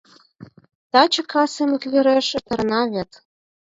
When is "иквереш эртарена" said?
1.75-2.81